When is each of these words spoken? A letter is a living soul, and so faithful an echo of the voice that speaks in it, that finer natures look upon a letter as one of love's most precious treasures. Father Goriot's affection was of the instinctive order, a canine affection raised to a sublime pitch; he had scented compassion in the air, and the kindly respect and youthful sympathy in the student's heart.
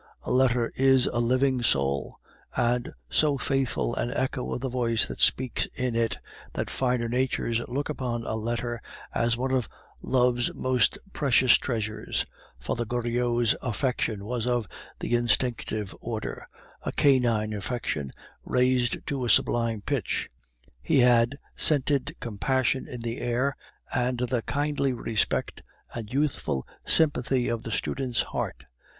A 0.23 0.31
letter 0.31 0.71
is 0.75 1.05
a 1.05 1.19
living 1.19 1.61
soul, 1.61 2.17
and 2.55 2.91
so 3.07 3.37
faithful 3.37 3.93
an 3.95 4.09
echo 4.09 4.51
of 4.51 4.59
the 4.61 4.67
voice 4.69 5.05
that 5.05 5.19
speaks 5.19 5.67
in 5.75 5.95
it, 5.95 6.17
that 6.53 6.71
finer 6.71 7.07
natures 7.07 7.61
look 7.67 7.87
upon 7.87 8.23
a 8.23 8.33
letter 8.33 8.81
as 9.13 9.37
one 9.37 9.51
of 9.51 9.69
love's 10.01 10.55
most 10.55 10.97
precious 11.13 11.55
treasures. 11.59 12.25
Father 12.57 12.83
Goriot's 12.83 13.53
affection 13.61 14.25
was 14.25 14.47
of 14.47 14.67
the 14.97 15.13
instinctive 15.13 15.93
order, 16.01 16.47
a 16.81 16.91
canine 16.91 17.53
affection 17.53 18.11
raised 18.43 19.05
to 19.05 19.23
a 19.23 19.29
sublime 19.29 19.81
pitch; 19.83 20.31
he 20.81 20.97
had 21.01 21.37
scented 21.55 22.15
compassion 22.19 22.87
in 22.87 23.01
the 23.01 23.19
air, 23.19 23.55
and 23.93 24.17
the 24.17 24.41
kindly 24.41 24.93
respect 24.93 25.61
and 25.93 26.11
youthful 26.11 26.65
sympathy 26.87 27.49
in 27.49 27.61
the 27.61 27.71
student's 27.71 28.21
heart. 28.21 28.63